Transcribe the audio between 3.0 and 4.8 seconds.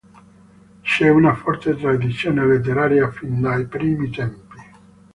fin dai primi tempi.